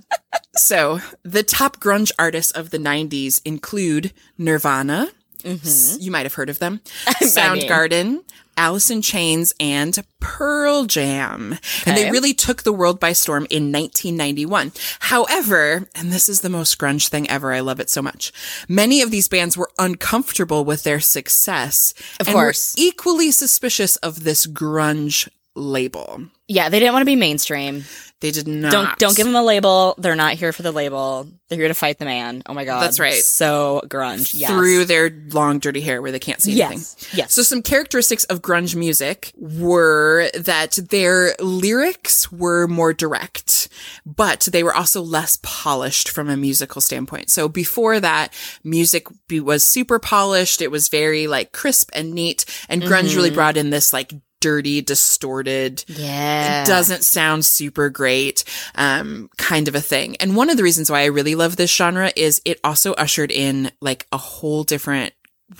[0.56, 5.08] So the top grunge artists of the '90s include Nirvana.
[5.44, 6.02] S- mm-hmm.
[6.02, 6.80] You might have heard of them.
[7.20, 8.22] Soundgarden.
[8.58, 11.58] Alice in Chains and Pearl Jam.
[11.84, 14.72] And they really took the world by storm in 1991.
[15.00, 18.32] However, and this is the most grunge thing ever, I love it so much.
[18.66, 21.92] Many of these bands were uncomfortable with their success.
[22.18, 22.74] Of and were course.
[22.78, 26.22] equally suspicious of this grunge label.
[26.48, 27.84] Yeah, they didn't want to be mainstream.
[28.20, 28.72] They did not.
[28.72, 29.94] Don't don't give them a label.
[29.98, 31.28] They're not here for the label.
[31.48, 32.42] They're here to fight the man.
[32.46, 32.80] Oh my god.
[32.80, 33.22] That's right.
[33.22, 34.32] So grunge.
[34.34, 34.50] Yes.
[34.50, 36.78] through their long dirty hair where they can't see anything.
[36.78, 37.14] Yes.
[37.14, 37.34] Yes.
[37.34, 43.68] So some characteristics of grunge music were that their lyrics were more direct,
[44.06, 47.28] but they were also less polished from a musical standpoint.
[47.30, 48.32] So before that,
[48.64, 50.62] music was super polished.
[50.62, 53.34] It was very like crisp and neat and grunge really mm-hmm.
[53.34, 56.62] brought in this like dirty, distorted, yeah.
[56.62, 58.44] it doesn't sound super great,
[58.74, 60.16] um, kind of a thing.
[60.16, 63.30] And one of the reasons why I really love this genre is it also ushered
[63.30, 65.12] in like a whole different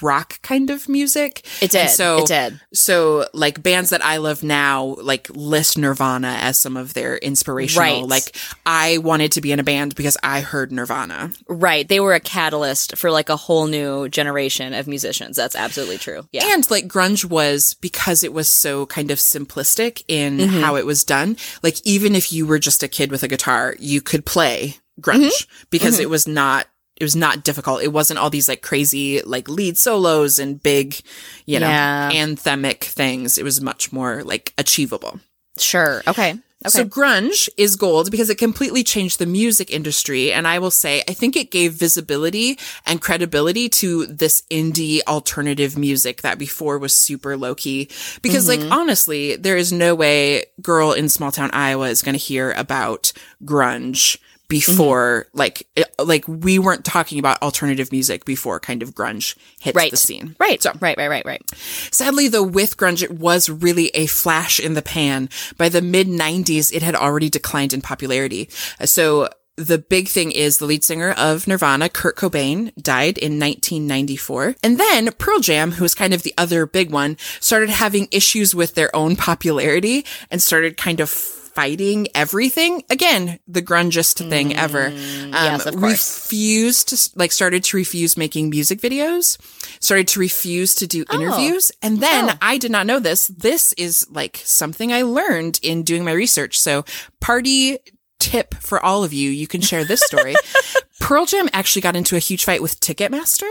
[0.03, 1.47] rock kind of music.
[1.63, 1.83] It did.
[1.83, 2.61] And so, it did.
[2.73, 8.01] so like bands that I love now, like list Nirvana as some of their inspirational.
[8.01, 8.05] Right.
[8.09, 11.31] Like I wanted to be in a band because I heard Nirvana.
[11.49, 11.87] Right.
[11.89, 15.37] They were a catalyst for like a whole new generation of musicians.
[15.37, 16.27] That's absolutely true.
[16.33, 16.53] Yeah.
[16.55, 20.61] And like grunge was because it was so kind of simplistic in Mm-hmm.
[20.61, 21.37] how it was done.
[21.63, 25.29] Like even if you were just a kid with a guitar, you could play grunge
[25.29, 25.65] Mm-hmm.
[25.71, 26.67] because it was not
[26.97, 27.83] it was not difficult.
[27.83, 31.01] It wasn't all these like crazy like lead solos and big,
[31.45, 32.11] you know, Yeah.
[32.13, 33.39] anthemic things.
[33.39, 35.21] It was much more like achievable.
[35.59, 36.03] sure.
[36.07, 36.39] Okay.
[36.65, 36.71] Okay.
[36.71, 40.33] So grunge is gold because it completely changed the music industry.
[40.33, 45.77] And I will say, I think it gave visibility and credibility to this indie alternative
[45.77, 47.89] music that before was super low key.
[48.23, 48.73] Because like, mm-hmm.
[48.73, 53.13] honestly, there is no way girl in small town Iowa is going to hear about
[53.45, 55.39] grunge before mm-hmm.
[55.39, 59.91] like, it- like we weren't talking about alternative music before kind of grunge hit right.
[59.91, 60.37] the scene.
[60.39, 60.63] Right.
[60.63, 60.97] So right.
[60.97, 61.09] Right.
[61.09, 61.25] Right.
[61.25, 61.43] Right.
[61.91, 65.29] Sadly, though, with grunge, it was really a flash in the pan.
[65.57, 68.49] By the mid 90s, it had already declined in popularity.
[68.81, 73.41] Uh, so the big thing is the lead singer of Nirvana, Kurt Cobain, died in
[73.41, 74.57] 1994.
[74.63, 78.55] And then Pearl Jam, who was kind of the other big one, started having issues
[78.55, 81.09] with their own popularity and started kind of
[81.57, 82.83] fighting everything.
[82.91, 84.87] Again, the grungest thing ever.
[84.89, 84.93] Um,
[85.33, 89.39] yes, refused to like started to refuse making music videos,
[89.81, 92.35] started to refuse to do interviews, and then Oh.
[92.43, 93.29] I did not know this.
[93.29, 96.59] This is like something I learned in doing my research.
[96.59, 96.85] So,
[97.21, 97.79] party
[98.19, 100.35] tip for all of you, you can share this story.
[101.01, 103.51] Pearl Jam actually got into a huge fight with Ticketmaster.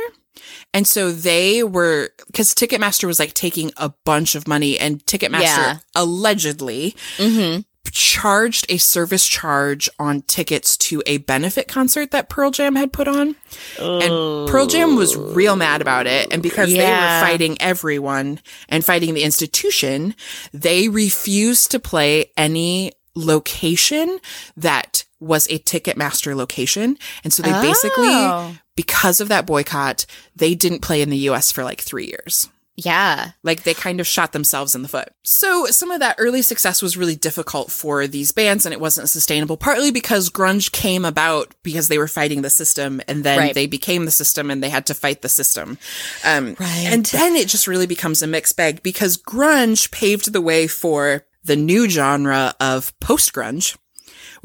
[0.74, 5.41] And so they were, because Ticketmaster was like taking a bunch of money, and Ticketmaster
[5.41, 5.78] Yeah.
[5.96, 7.62] allegedly Mm-hmm.
[7.91, 13.08] Charged a service charge on tickets to a benefit concert that Pearl Jam had put
[13.08, 13.36] on.
[13.80, 16.32] And Pearl Jam was real mad about it.
[16.32, 20.15] And because they were fighting everyone and fighting the institution,
[20.54, 24.19] they refused to play any location
[24.58, 26.98] that was a Ticketmaster location.
[27.24, 27.62] And so they Oh.
[27.62, 32.50] basically, because of that boycott, they didn't play in the US for like three years.
[32.78, 33.32] Yeah.
[33.42, 35.10] Like they kind of shot themselves in the foot.
[35.24, 39.08] So some of that early success was really difficult for these bands and it wasn't
[39.10, 43.54] sustainable, partly because grunge came about because they were fighting the system and then Right.
[43.56, 45.78] they became the system and they had to fight the system.
[46.26, 46.88] Um, Right.
[46.88, 51.26] And then it just really becomes a mixed bag because grunge paved the way for
[51.44, 53.78] the new genre of post grunge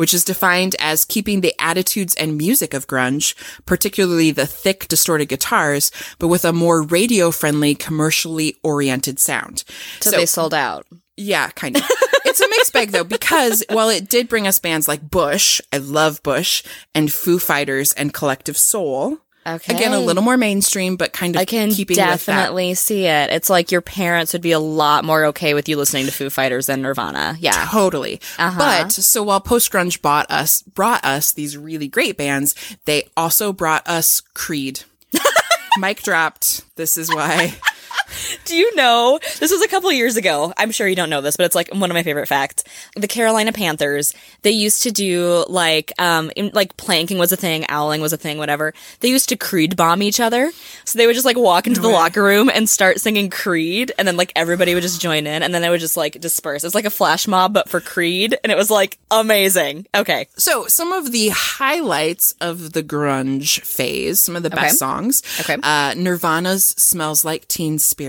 [0.01, 3.35] which is defined as keeping the attitudes and music of grunge,
[3.67, 9.63] particularly the thick, distorted guitars, but with a more radio friendly, commercially oriented sound.
[10.01, 10.87] So, they sold out.
[11.19, 11.83] yeah, kind of.
[12.25, 15.77] it's a mixed bag though, because while it did bring us bands like Bush, I
[15.77, 16.63] love Bush,
[16.95, 19.19] and Foo Fighters and Collective Soul.
[19.47, 19.75] Okay.
[19.75, 22.27] Again, a little more mainstream, but kind of I can keeping with that.
[22.27, 23.31] definitely see it.
[23.31, 26.29] It's like your parents would be a lot more okay with you listening to Foo
[26.29, 27.37] Fighters than Nirvana.
[27.41, 27.67] Yeah.
[27.71, 28.21] Totally.
[28.39, 28.59] Uh-huh.
[28.59, 33.53] But so while post grunge bought us, brought us these really great bands, they also
[33.53, 34.83] brought us Creed.
[35.79, 36.65] Mic dropped.
[36.77, 37.55] This is why.
[38.45, 40.53] Do you know this was a couple years ago?
[40.57, 42.65] I'm sure you don't know this, but it's like one of my favorite facts.
[42.97, 47.65] The Carolina Panthers, they used to do like um in, like planking was a thing,
[47.69, 48.75] owling was a thing, whatever.
[49.01, 50.51] They used to Creed bomb each other.
[50.85, 54.07] So they would just like walk into the locker room and start singing Creed and
[54.09, 56.65] then like everybody would just join in and then they would just like disperse.
[56.65, 59.87] It's like a flash mob but for Creed and it was like amazing.
[59.95, 60.27] Okay.
[60.37, 64.69] So some of the highlights of the grunge phase, some of the best Okay.
[64.77, 65.23] songs.
[65.41, 65.57] Okay.
[65.63, 68.00] Uh, Nirvana's "Smells Like Teen Spirit."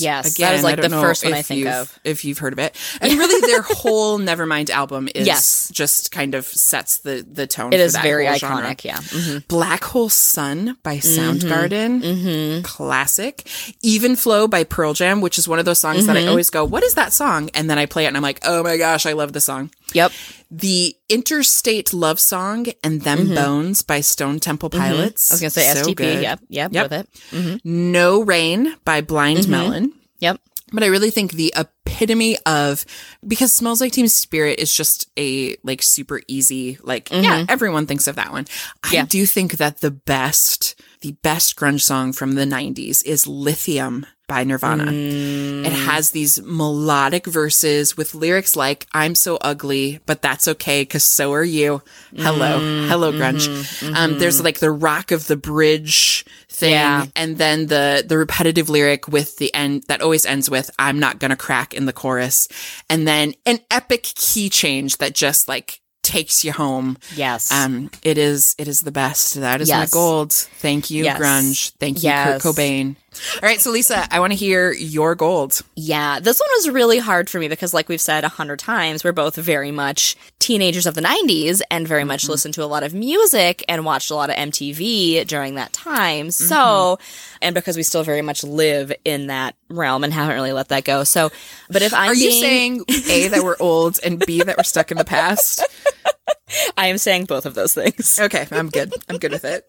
[0.00, 1.98] Yes, that is, like, the first one I think of.
[2.04, 5.70] If you've heard of it, and really their whole Nevermind album is Yes.
[5.72, 7.72] just kind of sets the the tone.
[7.72, 8.70] It for is that very whole genre.
[8.70, 8.96] iconic, yeah.
[8.98, 9.48] Mhm.
[9.48, 11.20] Black Hole Sun by mm-hmm.
[11.20, 12.62] Soundgarden, mm-hmm.
[12.62, 13.46] classic.
[13.82, 16.30] Even Flow by Pearl Jam, which is one of those songs that I mm-hmm.
[16.30, 18.62] always go, "What is that song?" And then I play it, and I'm like, "Oh
[18.62, 20.12] my gosh, I love the song." Yep.
[20.58, 23.34] The Interstate Love Song and Them mm-hmm.
[23.34, 24.80] Bones by Stone Temple mm-hmm.
[24.80, 25.30] Pilots.
[25.30, 25.96] I was going to say So STP.
[25.96, 26.22] good.
[26.22, 26.40] Yep.
[26.48, 26.72] Yep.
[26.72, 26.90] Yep.
[26.90, 27.08] With it.
[27.30, 27.92] Mm-hmm.
[27.92, 29.92] No Rain by Blind Melon.
[30.20, 30.40] Yep.
[30.72, 32.84] But I really think the epitome of
[33.26, 38.08] because Smells Like Teen Spirit is just a like super easy, like, yeah, everyone thinks
[38.08, 38.46] of that one.
[38.82, 39.04] I Yeah.
[39.06, 44.44] do think that the best, the best grunge song from the 90s is Lithium by
[44.44, 44.84] Nirvana.
[44.84, 45.84] It mm.
[45.86, 51.32] has these melodic verses with lyrics like, I'm so ugly, but that's okay because so
[51.32, 51.82] are you.
[52.16, 52.58] Hello.
[52.58, 52.88] Mm-hmm.
[52.88, 53.48] Hello, grunge.
[53.48, 53.94] Mm-hmm.
[53.94, 54.44] Um, there's mm-hmm.
[54.44, 56.72] like the rock of the bridge thing.
[56.72, 57.06] Yeah.
[57.14, 61.20] And then the, the repetitive lyric with the end that always ends with, I'm not
[61.20, 62.48] going to crack in the chorus.
[62.90, 66.96] And then an epic key change that just like takes you home.
[67.14, 67.50] Yes.
[67.52, 69.34] Um, it is, it is the best.
[69.34, 69.92] That is Yes.
[69.92, 70.32] my gold.
[70.32, 71.20] Thank you, Yes.
[71.20, 71.72] grunge.
[71.78, 72.42] Thank you, Yes.
[72.42, 72.96] Kurt Cobain.
[73.34, 73.60] All right.
[73.60, 75.62] So Lisa, I want to hear your gold.
[75.74, 79.04] Yeah, this one was really hard for me because, like we've said a hundred times,
[79.04, 80.16] we're both very much
[80.46, 82.32] teenagers of the 90s and very much mm-hmm.
[82.32, 86.30] listened to a lot of music and watched a lot of MTV during that time.
[86.30, 87.36] So, mm-hmm.
[87.42, 90.84] and because we still very much live in that realm and haven't really let that
[90.84, 91.02] go.
[91.02, 91.30] So,
[91.68, 94.92] but if I'm Are you saying A, that we're old and B, that we're stuck
[94.92, 95.66] in the past?
[96.76, 98.18] I am saying both of those things.
[98.20, 98.46] Okay.
[98.50, 98.92] I'm good.
[99.08, 99.68] I'm good with it.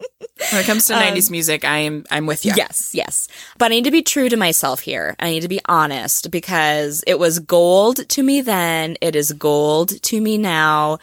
[0.51, 2.53] When it comes to um, 90s music, I am, I'm with you.
[2.55, 3.27] Yes, yes.
[3.57, 5.15] But I need to be true to myself here.
[5.19, 8.97] I need to be honest because it was gold to me then.
[9.01, 10.99] It is gold to me now.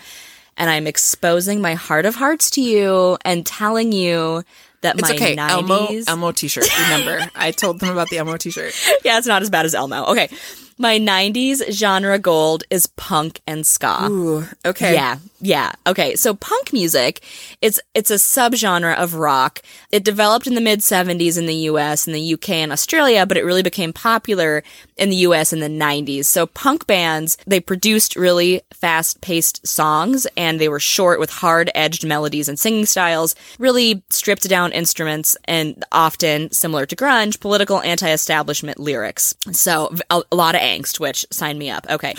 [0.56, 4.44] And I'm exposing my heart of hearts to you and telling you
[4.82, 5.34] that It's my okay.
[5.34, 5.50] 90s.
[5.50, 6.68] Elmo, Elmo t-shirt.
[6.78, 8.72] Remember, I told them about the Elmo t-shirt.
[9.04, 10.04] yeah, it's not as bad as Elmo.
[10.12, 10.28] Okay.
[10.76, 14.08] My 90s genre gold is punk and ska.
[14.10, 14.94] Ooh, okay.
[14.94, 15.72] Yeah, yeah.
[15.86, 17.22] Okay, so punk music,
[17.62, 19.62] it's it's a subgenre of rock.
[19.92, 23.36] It developed in the mid 70s in the US and the UK and Australia, but
[23.36, 24.64] it really became popular
[24.96, 26.24] in the US in the 90s.
[26.24, 32.48] So punk bands, they produced really fast-paced songs and they were short with hard-edged melodies
[32.48, 39.34] and singing styles, really stripped down instruments and often similar to grunge, political anti-establishment lyrics.
[39.52, 41.86] So a, a lot of angst, which sign me up.
[41.90, 42.14] Okay.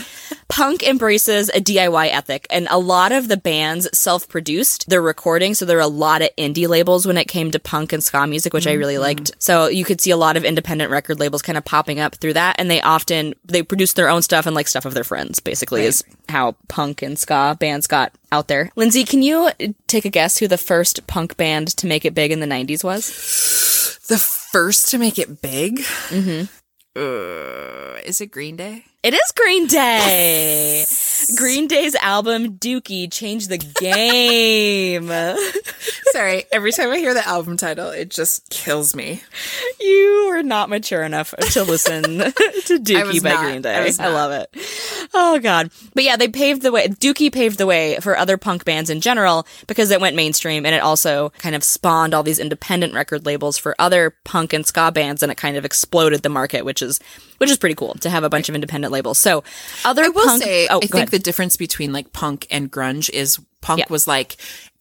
[0.48, 5.54] Punk embraces a DIY ethic, and a lot of the bands self produced their recording.
[5.54, 8.28] So there are a lot of indie labels when it came to punk and ska
[8.28, 9.32] music, which I really liked.
[9.40, 12.34] So you could see a lot of independent record labels kind of popping up through
[12.34, 12.56] that.
[12.60, 15.84] And they often, they produce their own stuff and like stuff of their friends, basically,
[15.84, 18.70] is how punk and ska bands got out there.
[18.76, 19.50] Lindsay, can you
[19.88, 22.84] take a guess who the first punk band to make it big in the 90s
[22.84, 23.08] was?
[24.08, 25.80] The first to make it big?
[25.80, 26.46] Mm-hmm.
[26.96, 28.86] Uh, is it Green Day?
[29.06, 30.84] It is Green Day.
[31.38, 35.10] Green Day's album Dookie changed the game.
[36.12, 39.22] Sorry, every time I hear the album title, it just kills me.
[39.80, 43.44] you were not mature enough to listen to Dookie by not.
[43.44, 43.84] Green Day.
[43.84, 44.50] was I love it.
[45.14, 45.70] Oh god.
[45.94, 46.88] But yeah, they paved the way.
[46.88, 50.74] Dookie paved the way for other punk bands in general because it went mainstream and
[50.74, 54.92] it also kind of spawned all these independent record labels for other punk and ska
[54.92, 57.00] bands and it kind of exploded the market, which is
[57.38, 59.20] which is pretty cool to have a bunch of independent labels.
[59.20, 59.44] So
[59.84, 61.08] other I will punk say, oh, I think ahead.
[61.10, 63.86] the difference between like punk and grunge is punk Yeah.
[63.90, 64.38] was like,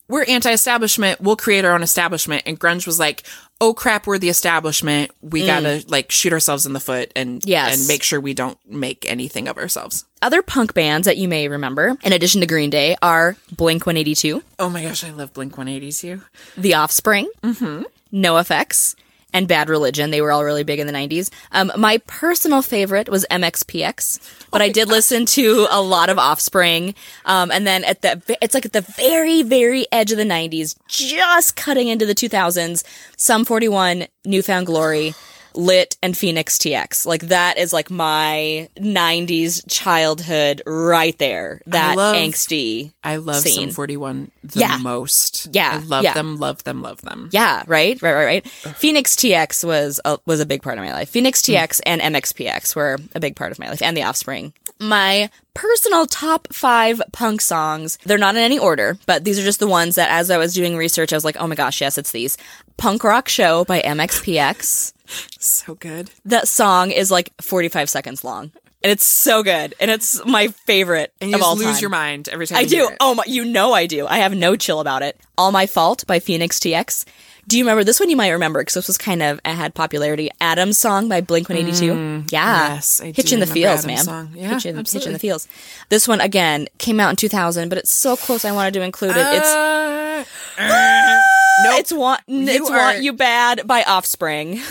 [0.07, 3.23] we're anti-establishment, we'll create our own establishment, and grunge was like,
[3.59, 7.45] oh crap, we're the establishment, we gotta like shoot ourselves in the foot and Mm.
[7.47, 7.79] Yes.
[7.79, 10.05] and make sure we don't make anything of ourselves.
[10.21, 14.43] other punk bands that you may remember, in addition to Green Day, are Blink 182,
[14.59, 16.21] Oh my gosh, I love Blink 182.
[16.59, 17.85] The Offspring, mm-hmm.
[18.13, 18.95] NoFX,
[19.35, 20.11] and Bad Religion.
[20.11, 21.29] They were all really big in the 90s.
[21.53, 26.95] Um, my personal favorite was MXPX, but I did listen to a lot of Offspring.
[27.27, 30.77] Um, and then at the, it's like at the very, very edge of the 90s,
[30.87, 32.85] just cutting into the 2000s,
[33.17, 35.15] Sum 41, New Found Glory.
[35.55, 37.07] Lit and Fenix TX.
[37.07, 41.61] Like that is like my 90s childhood right there.
[41.67, 42.93] That love- angsty.
[43.03, 43.69] I love Scene.
[43.69, 44.79] Sum 41 the Yeah.
[44.79, 45.49] most.
[45.53, 46.15] Yeah, I love yeah.
[46.15, 47.29] them, love them, love them.
[47.33, 48.49] Yeah, right, right, right, right.
[48.77, 51.09] Fenix TX was a, was a big part of my life.
[51.11, 51.81] Fenix TX mm.
[51.87, 54.53] and MXPX were a big part of my life, and The Offspring.
[54.89, 57.97] My personal top five punk songs.
[58.05, 60.53] They're not in any order, but these are just the ones that, as I was
[60.55, 62.37] doing research, I was like, oh my gosh, yes, it's these.
[62.77, 64.93] Punk Rock Show by MXPX.
[65.39, 66.11] So good.
[66.25, 68.53] that song is like 45 seconds long.
[68.83, 69.75] And it's so good.
[69.79, 71.81] And it's my favorite And you of just all lose time.
[71.83, 72.89] your mind every time I you do.
[72.89, 72.97] it.
[73.01, 74.07] Oh my, you know I do.
[74.07, 75.19] I have no chill about it.
[75.37, 77.05] All My Fault by Fenix TX.
[77.47, 78.09] Do you remember this one?
[78.11, 80.31] You might remember because this was kind of it had popularity.
[80.41, 81.87] Adam's song by Blink One Eighty Two.
[81.87, 84.31] Yeah, Mm, yes, I Hitch in the Feels, Adam's man.
[84.35, 85.47] Yeah, Hitch, in, Hitch in the Feels.
[85.91, 88.45] This one again came out in two thousand, but it's so close.
[88.45, 89.27] I wanted to include it.
[89.35, 90.25] It's Uh,
[90.59, 91.21] uh,
[91.65, 91.81] nope.
[91.81, 94.61] it's want it's are- want you bad by Offspring.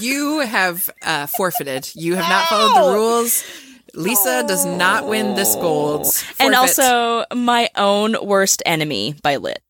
[0.00, 1.90] You have uh, forfeited.
[1.94, 3.44] You have not followed the rules.
[3.92, 6.06] Lisa does not win this gold.
[6.40, 9.62] and also my own worst enemy by lit.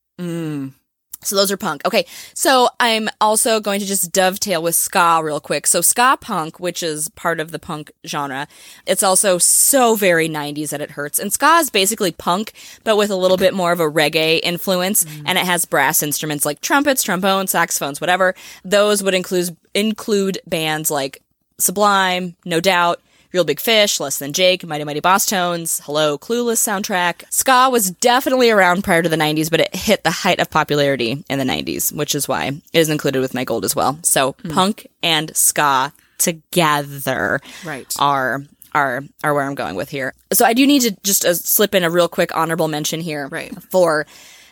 [1.22, 1.82] So those are punk.
[1.84, 5.66] Okay so i'm also going to just dovetail with ska real quick.
[5.66, 8.46] So ska punk which is part of the punk genre
[8.86, 11.18] it's also so very 90s that it hurts.
[11.18, 12.52] And ska is basically punk
[12.84, 15.22] but with a little bit more of a reggae influence mm.
[15.26, 18.34] and it has brass instruments like trumpets trombones saxophones whatever.
[18.64, 21.22] Those would include include bands like
[21.58, 23.00] sublime no doubt
[23.32, 27.24] Real Big Fish, Less Than Jake, Mighty Mighty Bosstones, Hello, Clueless soundtrack.
[27.32, 31.24] Ska was definitely around prior to the 90s, but it hit the height of popularity
[31.30, 33.98] in the 90s, which is why it is included with my gold as well.
[34.02, 37.94] So punk and ska together Right.
[37.98, 38.42] are
[38.74, 40.14] are are where I'm going with here.
[40.32, 43.28] So I do need to just uh, slip in a real quick honorable mention here
[43.28, 43.52] Right.
[43.70, 44.06] for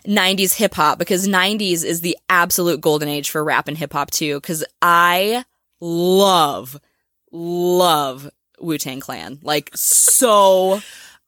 [0.06, 4.10] 90s hip hop because 90s is the absolute golden age for rap and hip hop
[4.10, 5.44] too cuz I
[5.80, 6.78] love
[7.32, 10.80] love Wu-Tang Clan like so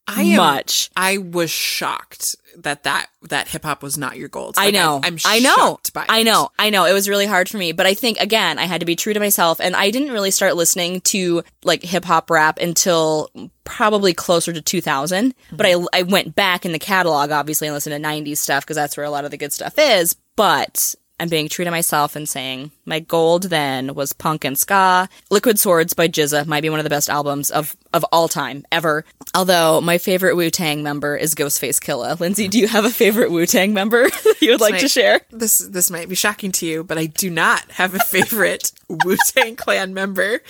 [0.07, 0.91] I am, much.
[0.97, 4.57] I was shocked that that, that hip hop was not your gold.
[4.59, 4.97] I Like, know.
[5.03, 5.55] I'm, I'm I know.
[5.55, 6.07] shocked by it.
[6.11, 6.49] I know.
[6.59, 6.85] I know.
[6.87, 9.15] It was really hard for me, but I think again, I had to be true
[9.15, 13.31] to myself and I didn't really start listening to like hip hop rap until
[13.65, 17.95] probably closer to 2000, but I I went back in the catalog obviously and listened
[18.03, 21.29] to 90s stuff because that's where a lot of the good stuff is, but I'm
[21.29, 25.09] being true to myself and saying my gold then was punk and ska.
[25.31, 28.67] Liquid Swords by GZA might be one of the best albums of, of all time
[28.73, 29.05] ever.
[29.33, 32.19] Although my favorite Wu Tang member is Ghostface Killah.
[32.19, 34.09] Lindsay, do you have a favorite Wu Tang member
[34.41, 35.21] you would like to share?
[35.31, 39.17] This this might be shocking to you, but I do not have a favorite Wu
[39.29, 40.41] Tang Clan member.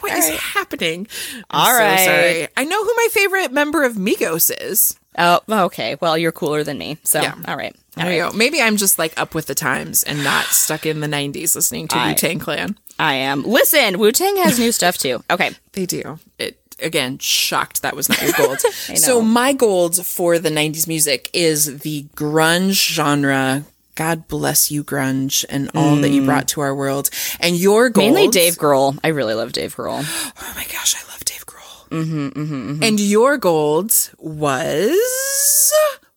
[0.00, 1.08] What is happening?
[1.48, 2.04] I'm All so right.
[2.04, 2.48] sorry.
[2.58, 4.99] I know who my favorite member of Migos is.
[5.18, 5.96] Oh, okay.
[6.00, 6.98] Well, you're cooler than me.
[7.02, 7.34] So, Yeah.
[7.46, 7.74] all right.
[7.96, 8.36] All There you go.
[8.36, 11.88] Maybe I'm just like up with the times and not stuck in the 90s listening
[11.88, 12.78] to Wu Tang Clan.
[12.98, 13.42] I am.
[13.42, 15.24] Listen, Wu Tang has new stuff too.
[15.30, 15.50] Okay.
[15.72, 16.18] They do.
[16.38, 18.60] It again shocked that was not your gold.
[18.94, 23.64] so my gold for the 90s music is the grunge genre.
[23.96, 26.26] God bless you, grunge, and all that you mm.
[26.26, 27.10] brought to our world.
[27.38, 28.98] And your gold, Mainly Dave Grohl.
[29.04, 30.00] I really love Dave Grohl.
[30.42, 31.44] Oh my gosh, I love Dave
[31.90, 32.02] Grohl.
[32.04, 35.72] Mm-hmm, mm-hmm, And your gold was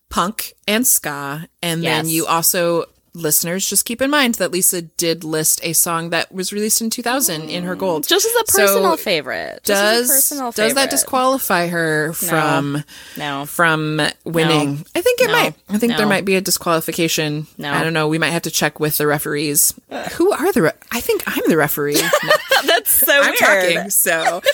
[0.09, 1.47] punk and ska.
[1.61, 6.09] And then you also, listeners, just keep in mind that Lisa did list a song
[6.11, 8.07] that was released in 2000 in her gold.
[8.07, 9.61] Just as a So personal favorite.
[9.63, 12.83] Just as a Does personal does that disqualify her from
[13.17, 13.45] No.
[13.45, 14.85] from winning?
[14.95, 15.33] I think it No.
[15.33, 15.55] might.
[15.69, 17.47] I think there might be a disqualification.
[17.57, 17.71] No.
[17.71, 18.07] I don't know.
[18.07, 19.73] We might have to check with the referees.
[20.13, 20.61] Who are the?
[20.63, 21.97] Re- I think I'm the referee.
[22.83, 23.73] That's so I'm weird.
[23.75, 24.41] talking, so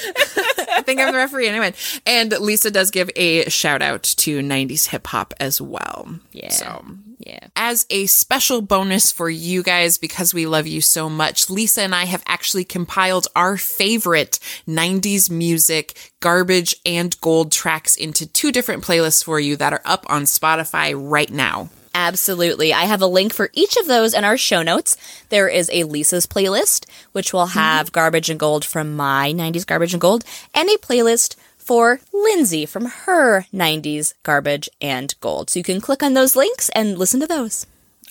[0.72, 1.74] I think I'm the referee anyway.
[2.06, 6.20] And Lisa does give a shout out to 90s hip hop as well.
[6.32, 6.50] Yeah.
[6.50, 6.86] So
[7.20, 7.48] Yeah.
[7.56, 11.94] as a special bonus for you guys, because we love you so much, Lisa and
[11.96, 18.84] I have actually compiled our favorite 90s music, garbage, and gold tracks into two different
[18.84, 21.70] playlists for you that are up on Spotify right now.
[22.00, 22.74] Absolutely.
[22.74, 24.96] I have a link for each of those in our show notes.
[25.28, 27.94] There is a Lisa's playlist, which will have mm-hmm.
[27.94, 30.24] garbage and gold from my 90s garbage and gold,
[30.54, 35.50] and a playlist for Lindsay from her 90s garbage and gold.
[35.50, 37.66] So you can click on those links and listen to those.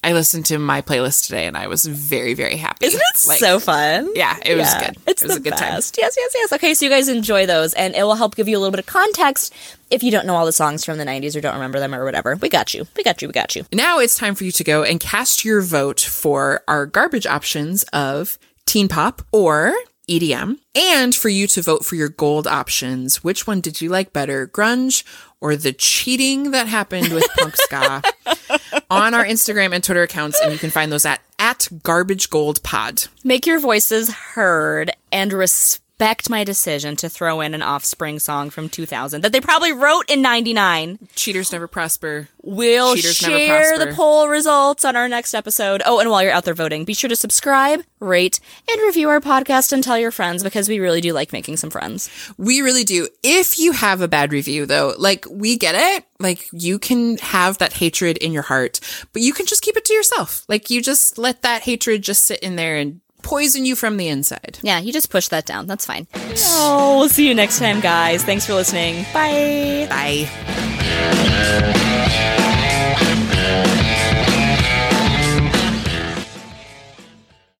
[0.04, 2.86] I listened to my playlist today and I was very, very happy.
[2.86, 4.10] Isn't it Like, so fun?
[4.14, 4.96] Yeah, it was Yeah, good.
[5.06, 5.72] It's it was the a good time.
[5.74, 6.52] Yes, yes, yes.
[6.52, 8.78] Okay, so you guys enjoy those, and it will help give you a little bit
[8.80, 9.52] of context
[9.90, 12.04] if you don't know all the songs from the 90s or don't remember them or
[12.04, 12.36] whatever.
[12.36, 12.86] We got you.
[12.96, 13.28] We got you.
[13.28, 13.64] We got you.
[13.72, 17.82] Now it's time for you to go and cast your vote for our garbage options
[17.92, 19.72] of teen pop or
[20.08, 23.22] EDM, and for you to vote for your gold options.
[23.22, 25.04] Which one did you like better, grunge
[25.40, 28.02] or the cheating that happened with punk ska?
[28.90, 32.62] On our Instagram and Twitter accounts, and you can find those at at Garbage Gold
[32.62, 33.04] Pod.
[33.22, 35.82] Make your voices heard and respect
[36.30, 40.22] my decision to throw in an offspring song from 2000 that they probably wrote in
[40.22, 40.98] 99.
[41.14, 42.28] Cheaters never prosper.
[42.42, 45.82] We'll Cheaters never share the poll results on our next episode.
[45.84, 48.38] Oh, and while you're out there voting, be sure to subscribe, rate,
[48.70, 51.70] and review our podcast and tell your friends because we really do like making some
[51.70, 52.08] friends.
[52.38, 53.08] We really do.
[53.24, 56.04] If you have a bad review though, like we get it.
[56.20, 58.80] Like you can have that hatred in your heart,
[59.12, 60.44] but you can just keep it to yourself.
[60.48, 64.08] Like you just let that hatred just sit in there and poison you from the
[64.08, 64.58] inside.
[64.62, 65.66] Yeah, you just push that down.
[65.66, 66.06] That's fine.
[66.14, 68.24] Oh, we'll see you next time, guys.
[68.24, 69.04] Thanks for listening.
[69.12, 69.86] Bye.
[69.90, 70.28] Bye.